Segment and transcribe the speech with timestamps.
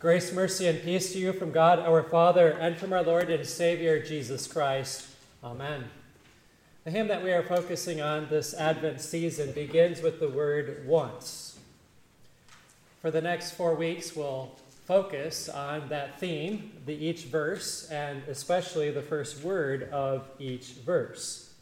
[0.00, 3.44] Grace, mercy, and peace to you from God our Father and from our Lord and
[3.44, 5.08] Savior Jesus Christ.
[5.42, 5.86] Amen.
[6.84, 11.58] The hymn that we are focusing on this Advent season begins with the word once.
[13.02, 14.52] For the next four weeks, we'll
[14.86, 21.54] focus on that theme, the each verse, and especially the first word of each verse.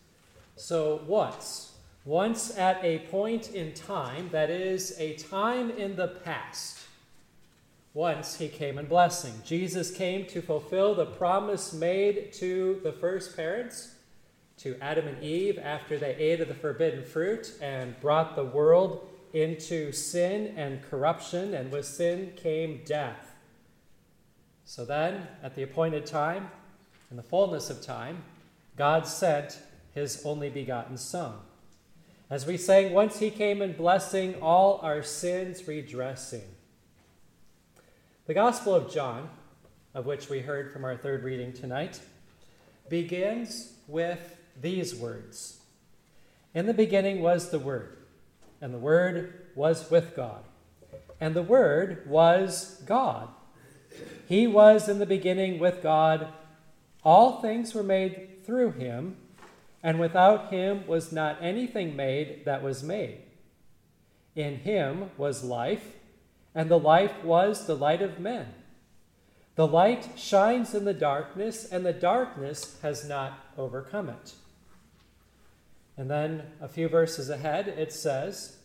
[0.56, 1.72] So, once.
[2.04, 6.85] Once at a point in time, that is, a time in the past
[7.96, 9.32] once he came in blessing.
[9.42, 13.94] Jesus came to fulfill the promise made to the first parents,
[14.58, 19.08] to Adam and Eve, after they ate of the forbidden fruit and brought the world
[19.32, 23.34] into sin and corruption, and with sin came death.
[24.66, 26.50] So then, at the appointed time,
[27.10, 28.24] in the fullness of time,
[28.76, 29.58] God sent
[29.94, 31.32] his only begotten Son.
[32.28, 36.55] As we sang, once he came in blessing, all our sins redressing.
[38.26, 39.28] The Gospel of John,
[39.94, 42.00] of which we heard from our third reading tonight,
[42.88, 45.60] begins with these words
[46.52, 47.98] In the beginning was the Word,
[48.60, 50.42] and the Word was with God,
[51.20, 53.28] and the Word was God.
[54.28, 56.26] He was in the beginning with God.
[57.04, 59.18] All things were made through him,
[59.84, 63.18] and without him was not anything made that was made.
[64.34, 65.92] In him was life
[66.56, 68.46] and the life was the light of men.
[69.56, 74.32] The light shines in the darkness, and the darkness has not overcome it.
[75.98, 78.56] And then a few verses ahead, it says,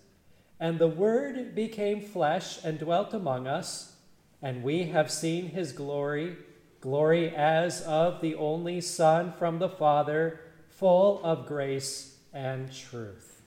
[0.58, 3.98] And the Word became flesh and dwelt among us,
[4.42, 6.38] and we have seen his glory,
[6.80, 10.40] glory as of the only Son from the Father,
[10.70, 13.42] full of grace and truth.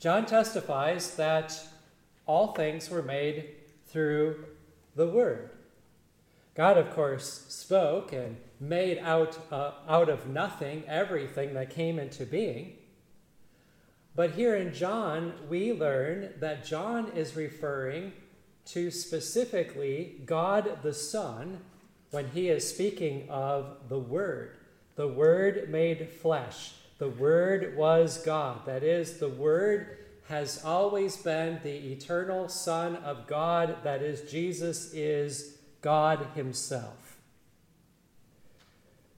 [0.00, 1.66] John testifies that
[2.26, 3.50] all things were made
[3.86, 4.44] through
[4.94, 5.50] the Word.
[6.54, 12.26] God, of course, spoke and made out, uh, out of nothing everything that came into
[12.26, 12.74] being.
[14.14, 18.12] But here in John, we learn that John is referring
[18.66, 21.60] to specifically God the Son
[22.10, 24.58] when he is speaking of the Word.
[24.96, 26.74] The Word made flesh.
[26.98, 28.66] The Word was God.
[28.66, 29.96] That is, the Word
[30.28, 37.18] has always been the eternal Son of God, that is, Jesus is God Himself.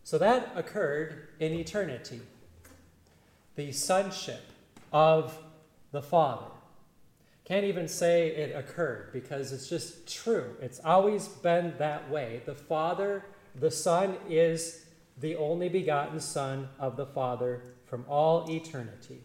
[0.02, 2.20] So that occurred in eternity.
[3.56, 4.42] The sonship
[4.92, 5.38] of
[5.92, 6.46] the Father.
[7.44, 10.56] Can't even say it occurred because it's just true.
[10.60, 12.42] It's always been that way.
[12.46, 14.86] The Father, the Son, is
[15.20, 19.20] the only begotten Son of the Father from all eternity.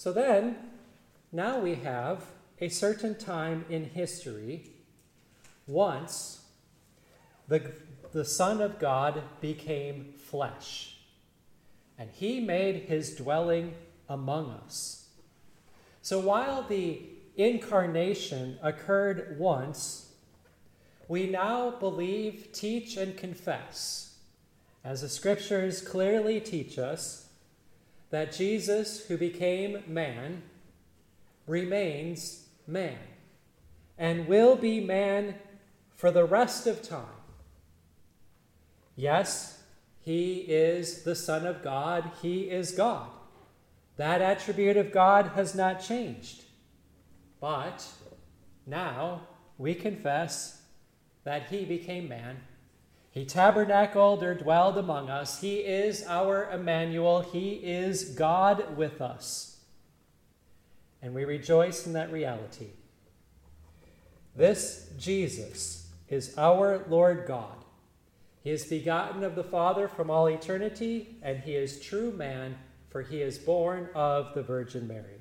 [0.00, 0.56] So then,
[1.30, 2.24] now we have
[2.58, 4.70] a certain time in history
[5.66, 6.40] once
[7.48, 7.70] the,
[8.12, 10.96] the Son of God became flesh,
[11.98, 13.74] and he made his dwelling
[14.08, 15.08] among us.
[16.00, 17.02] So while the
[17.36, 20.14] incarnation occurred once,
[21.08, 24.16] we now believe, teach, and confess,
[24.82, 27.26] as the scriptures clearly teach us,
[28.10, 30.42] that Jesus, who became man,
[31.46, 32.98] remains man
[33.98, 35.34] and will be man
[35.94, 37.04] for the rest of time.
[38.96, 39.62] Yes,
[40.00, 43.08] he is the Son of God, he is God.
[43.96, 46.44] That attribute of God has not changed.
[47.40, 47.86] But
[48.66, 49.22] now
[49.58, 50.62] we confess
[51.24, 52.40] that he became man
[53.10, 55.40] he tabernacled or dwelled among us.
[55.40, 57.20] He is our Emmanuel.
[57.20, 59.58] He is God with us.
[61.02, 62.68] And we rejoice in that reality.
[64.36, 67.64] This Jesus is our Lord God.
[68.42, 72.56] He is begotten of the Father from all eternity, and he is true man,
[72.88, 75.20] for he is born of the Virgin Mary.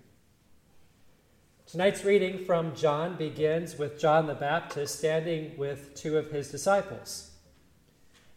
[1.66, 7.32] Tonight's reading from John begins with John the Baptist standing with two of his disciples.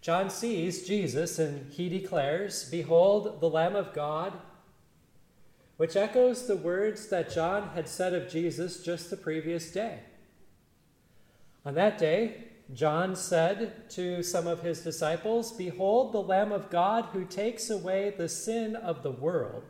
[0.03, 4.33] John sees Jesus and he declares, Behold, the Lamb of God,
[5.77, 10.01] which echoes the words that John had said of Jesus just the previous day.
[11.65, 17.07] On that day, John said to some of his disciples, Behold, the Lamb of God
[17.13, 19.63] who takes away the sin of the world.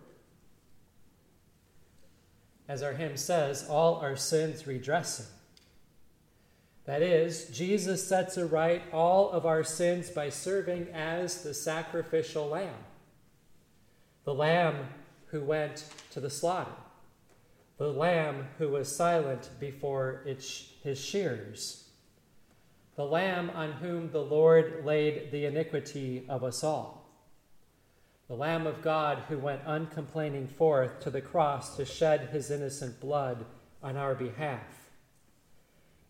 [2.69, 5.27] As our hymn says, all our sins redressing.
[6.85, 12.75] That is, Jesus sets aright all of our sins by serving as the sacrificial lamb,
[14.25, 14.89] the lamb
[15.27, 16.73] who went to the slaughter,
[17.79, 21.89] the lamb who was silent before its, his shears,
[22.97, 27.09] the lamb on whom the Lord laid the iniquity of us all,
[28.27, 33.01] the lamb of God who went uncomplaining forth to the cross to shed his innocent
[33.01, 33.47] blood
[33.83, 34.82] on our behalf.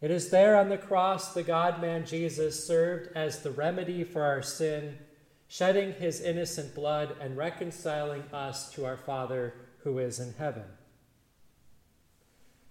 [0.03, 4.25] It is there on the cross the God man Jesus served as the remedy for
[4.25, 4.99] our sin,
[5.47, 9.55] shedding his innocent blood and reconciling us to our Father
[9.85, 10.65] who is in heaven.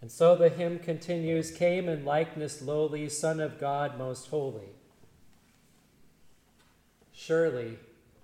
[0.02, 4.76] And so the hymn continues Came in likeness lowly, Son of God most holy.
[7.14, 7.78] Surely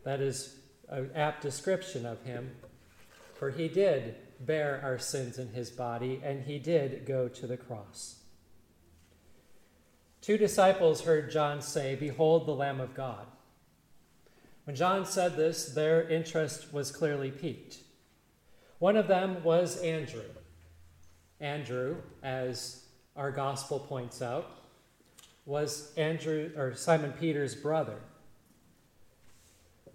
[0.03, 0.55] that is
[0.89, 2.51] an apt description of him,
[3.35, 7.57] for he did bear our sins in his body, and he did go to the
[7.57, 8.16] cross.
[10.27, 13.25] Two disciples heard John say, Behold the Lamb of God.
[14.65, 17.77] When John said this, their interest was clearly piqued.
[18.79, 20.29] One of them was Andrew.
[21.39, 22.83] Andrew, as
[23.15, 24.51] our gospel points out,
[25.45, 27.95] was Andrew or Simon Peter's brother.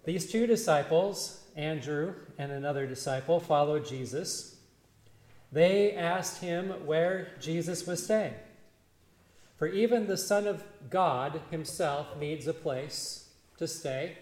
[0.03, 4.55] These two disciples, Andrew and another disciple, followed Jesus.
[5.51, 8.33] They asked him where Jesus was staying.
[9.57, 14.17] For even the Son of God himself needs a place to stay,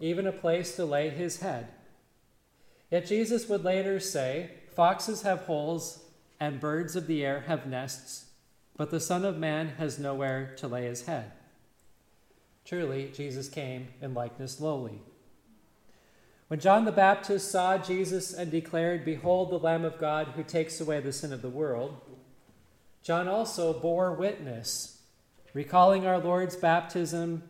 [0.00, 1.68] even a place to lay his head.
[2.90, 6.04] Yet Jesus would later say, Foxes have holes
[6.40, 8.26] and birds of the air have nests,
[8.76, 11.32] but the Son of Man has nowhere to lay his head.
[12.64, 15.00] Truly, Jesus came in likeness lowly.
[16.48, 20.80] When John the Baptist saw Jesus and declared, Behold the Lamb of God who takes
[20.80, 22.00] away the sin of the world,
[23.02, 25.02] John also bore witness,
[25.54, 27.42] recalling our Lord's baptism,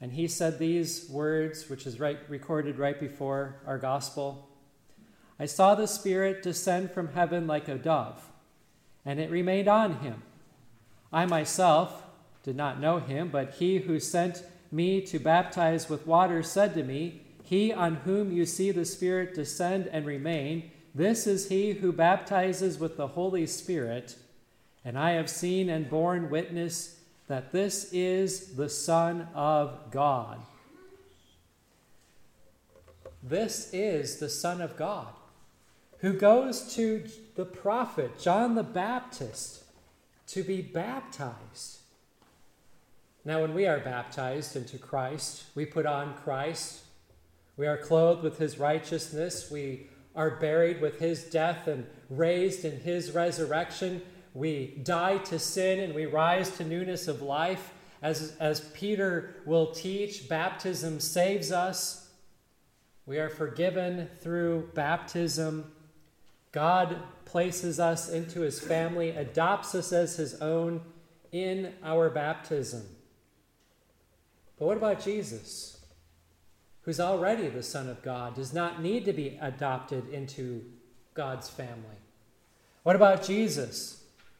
[0.00, 4.48] and he said these words, which is right, recorded right before our gospel
[5.40, 8.28] I saw the Spirit descend from heaven like a dove
[9.04, 10.22] and it remained on him.
[11.12, 12.02] I myself
[12.42, 16.82] did not know him, but he who sent me to baptize with water said to
[16.82, 21.92] me, He on whom you see the Spirit descend and remain, this is he who
[21.92, 24.16] baptizes with the Holy Spirit.
[24.84, 30.38] And I have seen and borne witness that this is the Son of God.
[33.22, 35.08] This is the Son of God
[35.98, 37.04] who goes to
[37.34, 39.64] the prophet John the Baptist
[40.28, 41.78] to be baptized.
[43.24, 46.82] Now, when we are baptized into Christ, we put on Christ.
[47.56, 49.50] We are clothed with his righteousness.
[49.50, 54.02] We are buried with his death and raised in his resurrection.
[54.34, 57.72] We die to sin and we rise to newness of life.
[58.00, 62.08] As, as Peter will teach, baptism saves us.
[63.06, 65.72] We are forgiven through baptism.
[66.52, 70.80] God places us into his family, adopts us as his own
[71.32, 72.84] in our baptism.
[74.58, 75.78] But what about Jesus,
[76.82, 80.64] who's already the Son of God, does not need to be adopted into
[81.14, 81.98] God's family?
[82.82, 83.97] What about Jesus,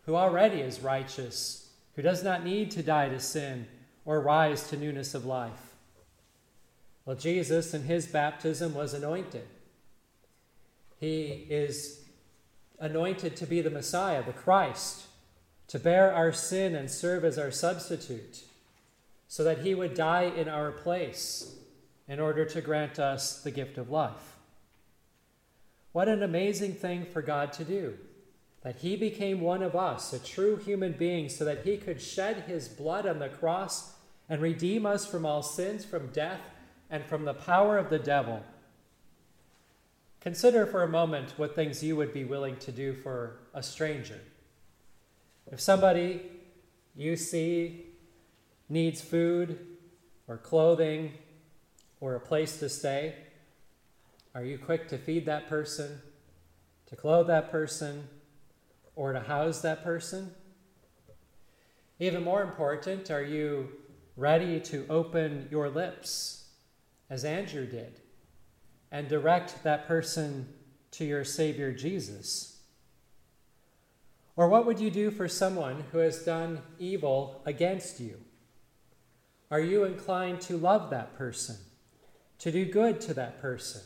[0.09, 3.67] who already is righteous, who does not need to die to sin
[4.07, 5.75] or rise to newness of life?
[7.05, 9.47] Well, Jesus in his baptism was anointed.
[10.99, 12.07] He is
[12.81, 15.09] anointed to be the Messiah, the Christ,
[15.67, 18.45] to bear our sin and serve as our substitute,
[19.29, 21.55] so that he would die in our place
[22.09, 24.39] in order to grant us the gift of life.
[25.93, 27.99] What an amazing thing for God to do!
[28.63, 32.45] That he became one of us, a true human being, so that he could shed
[32.47, 33.95] his blood on the cross
[34.29, 36.41] and redeem us from all sins, from death,
[36.91, 38.43] and from the power of the devil
[40.21, 44.21] Consider for a moment what things you would be willing to do for a stranger.
[45.51, 46.23] If somebody
[46.97, 47.87] you see
[48.69, 49.59] needs food
[50.27, 51.13] or clothing
[52.01, 53.15] or a place to stay,
[54.35, 56.01] are you quick to feed that person,
[56.87, 58.09] to clothe that person,
[58.99, 60.31] or to house that person?
[61.99, 63.69] Even more important, are you
[64.17, 66.51] ready to open your lips
[67.09, 68.03] as Andrew did?
[68.91, 70.49] and direct that person
[70.93, 72.61] to your Savior Jesus?
[74.37, 78.21] Or what would you do for someone who has done evil against you?
[79.51, 81.57] Are you inclined to love that person,
[82.39, 83.83] to do good to that person,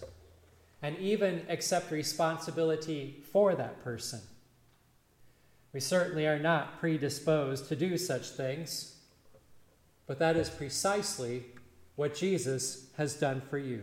[0.83, 4.21] and even accept responsibility for that person?
[5.73, 8.97] We certainly are not predisposed to do such things,
[10.07, 11.45] but that is precisely
[11.97, 13.83] what Jesus has done for you.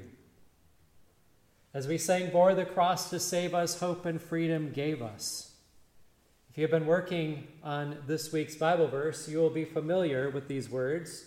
[1.73, 5.51] As we sang, Bore the cross to save us, hope and freedom gave us.
[6.49, 10.47] If you have been working on this week's Bible verse, you will be familiar with
[10.47, 11.25] these words.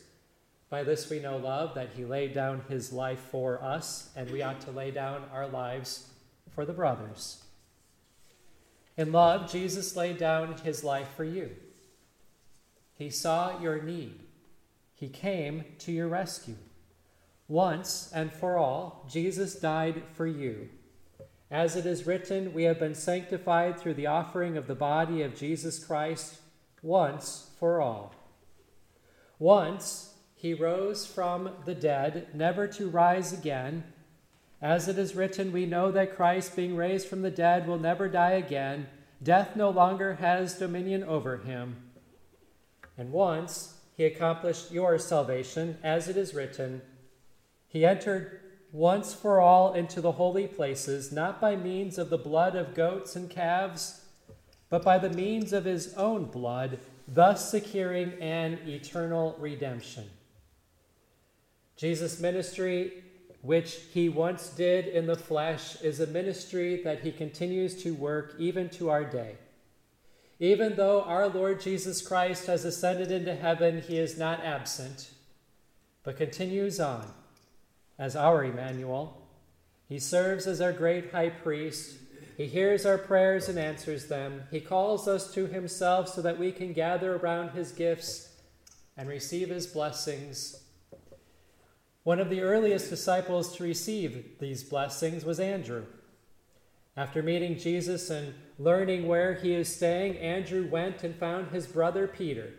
[0.69, 4.43] By this we know love, that he laid down his life for us, and we
[4.43, 6.09] ought to lay down our lives
[6.51, 7.43] for the brothers.
[8.97, 11.51] In love, Jesus laid down his life for you.
[12.95, 14.21] He saw your need,
[14.95, 16.57] he came to your rescue.
[17.49, 20.69] Once and for all, Jesus died for you.
[21.51, 25.37] As it is written, we have been sanctified through the offering of the body of
[25.37, 26.37] Jesus Christ
[26.81, 28.15] once for all.
[29.39, 33.85] Once he rose from the dead, never to rise again.
[34.63, 38.09] As it is written, we know that Christ, being raised from the dead, will never
[38.09, 38.87] die again.
[39.21, 41.91] Death no longer has dominion over him.
[42.97, 46.81] And once he accomplished your salvation, as it is written,
[47.67, 48.39] he entered
[48.71, 53.17] once for all into the holy places, not by means of the blood of goats
[53.17, 54.05] and calves,
[54.71, 56.79] but by the means of his own blood,
[57.09, 60.09] thus securing an eternal redemption.
[61.77, 63.02] Jesus' ministry,
[63.43, 68.35] which he once did in the flesh, is a ministry that he continues to work
[68.39, 69.35] even to our day.
[70.39, 75.11] Even though our Lord Jesus Christ has ascended into heaven, he is not absent,
[76.05, 77.13] but continues on
[77.99, 79.23] as our Emmanuel.
[79.89, 81.99] He serves as our great high priest.
[82.37, 84.45] He hears our prayers and answers them.
[84.51, 88.31] He calls us to himself so that we can gather around his gifts
[88.97, 90.62] and receive his blessings.
[92.05, 95.85] One of the earliest disciples to receive these blessings was Andrew.
[96.97, 102.07] After meeting Jesus and learning where he is staying, Andrew went and found his brother
[102.07, 102.53] Peter.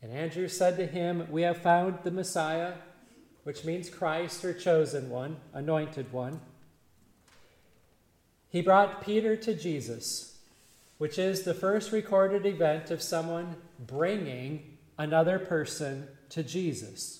[0.00, 2.74] And Andrew said to him, We have found the Messiah
[3.44, 6.40] which means Christ or chosen one, anointed one.
[8.48, 10.38] He brought Peter to Jesus,
[10.98, 17.19] which is the first recorded event of someone bringing another person to Jesus.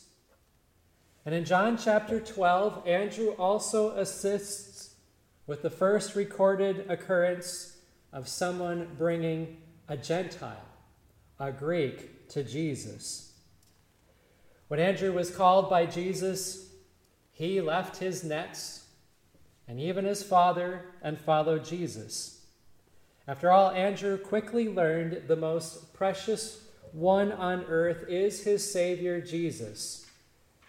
[1.26, 4.94] And in John chapter 12, Andrew also assists
[5.46, 7.76] with the first recorded occurrence
[8.12, 9.58] of someone bringing
[9.88, 10.64] a Gentile,
[11.38, 13.32] a Greek, to Jesus.
[14.68, 16.70] When Andrew was called by Jesus,
[17.32, 18.86] he left his nets
[19.66, 22.44] and even his father and followed Jesus.
[23.26, 30.06] After all, Andrew quickly learned the most precious one on earth is his Savior Jesus.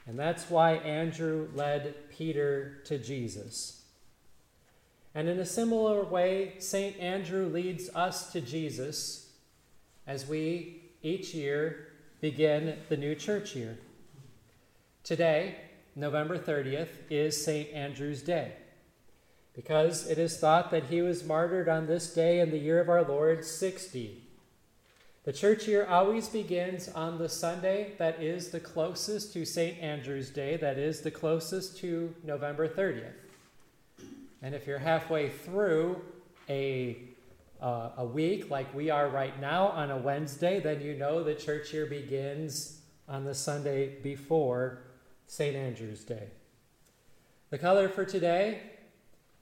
[0.08, 3.84] And that's why Andrew led Peter to Jesus.
[5.14, 6.98] And in a similar way, St.
[7.00, 9.30] Andrew leads us to Jesus
[10.08, 11.88] as we each year
[12.22, 13.78] begin the new church year.
[15.04, 15.56] Today,
[15.96, 17.70] November 30th, is St.
[17.74, 18.54] Andrew's Day
[19.54, 22.90] because it is thought that he was martyred on this day in the year of
[22.90, 24.24] our Lord 60.
[25.24, 29.78] The church year always begins on the Sunday that is the closest to St.
[29.78, 33.14] Andrew's Day, that is the closest to November 30th.
[34.42, 36.02] And if you're halfway through
[36.50, 37.04] a,
[37.62, 41.36] uh, a week like we are right now on a Wednesday, then you know the
[41.36, 44.82] church year begins on the Sunday before
[45.28, 45.56] St.
[45.56, 46.30] Andrew's Day.
[47.52, 48.64] The color for today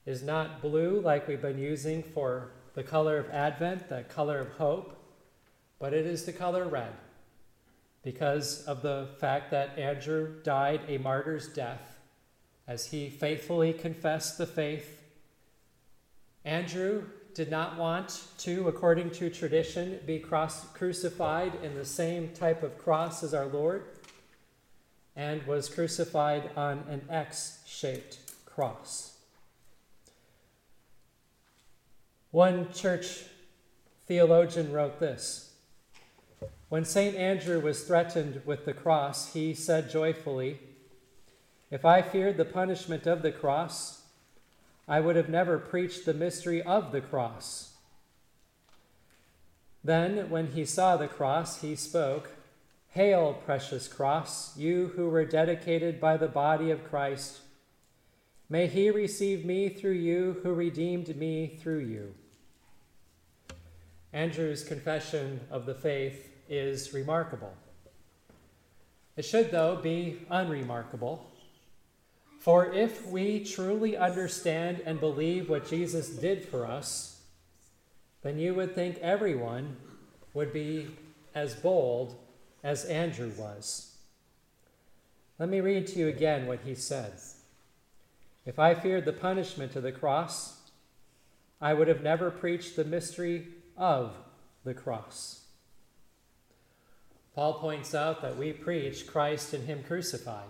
[0.05, 4.50] is not blue like we've been using for the color of Advent, the color of
[4.50, 4.99] hope,
[5.79, 6.93] but it is the color red
[8.03, 12.00] because of the fact that Andrew died a martyr's death
[12.67, 15.01] as he faithfully confessed the faith.
[16.45, 22.63] Andrew did not want to, according to tradition, be cross- crucified in the same type
[22.63, 23.86] of cross as our Lord
[25.15, 29.17] and was crucified on an X shaped cross.
[32.31, 33.24] One church
[34.05, 35.49] theologian wrote this
[36.70, 37.16] When St.
[37.16, 40.60] Andrew was threatened with the cross, he said joyfully,
[41.72, 44.04] If I feared the punishment of the cross,
[44.88, 47.74] I would have never preached the mystery of the cross.
[49.84, 52.32] Then, when he saw the cross, he spoke,
[52.90, 57.40] Hail, precious cross, you who were dedicated by the body of Christ.
[58.48, 62.14] May he receive me through you who redeemed me through you.
[64.12, 67.53] Andrew's confession of the faith is remarkable.
[69.15, 71.29] It should, though, be unremarkable.
[72.39, 77.22] For if we truly understand and believe what Jesus did for us,
[78.22, 79.77] then you would think everyone
[80.34, 80.88] would be
[81.36, 82.15] as bold
[82.63, 83.98] as Andrew was.
[85.38, 87.36] Let me read to you again what he says.
[88.46, 90.58] If I feared the punishment of the cross,
[91.62, 94.13] I would have never preached the mystery of
[94.63, 95.46] the cross.
[97.39, 100.50] Paul points out that we preach Christ and Him crucified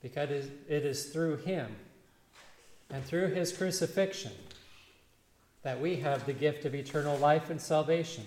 [0.00, 1.74] because it is through Him
[2.90, 4.30] and through His crucifixion
[5.64, 8.24] that we have the gift of eternal life and salvation.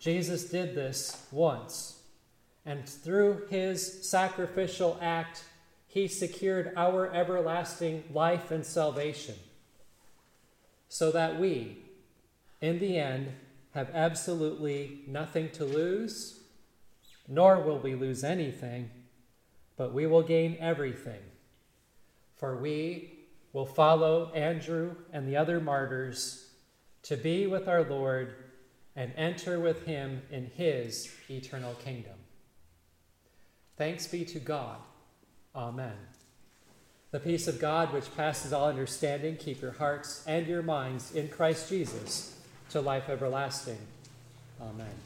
[0.00, 2.00] Jesus did this once,
[2.66, 5.44] and through His sacrificial act,
[5.86, 9.36] He secured our everlasting life and salvation
[10.88, 11.78] so that we,
[12.60, 13.28] in the end,
[13.74, 16.40] have absolutely nothing to lose,
[17.26, 18.88] nor will we lose anything,
[19.76, 21.20] but we will gain everything.
[22.36, 26.50] For we will follow Andrew and the other martyrs
[27.02, 28.36] to be with our Lord
[28.94, 32.14] and enter with him in his eternal kingdom.
[33.76, 34.78] Thanks be to God.
[35.54, 35.96] Amen.
[37.10, 41.28] The peace of God, which passes all understanding, keep your hearts and your minds in
[41.28, 42.33] Christ Jesus
[42.70, 43.78] to life everlasting.
[44.60, 44.94] Amen.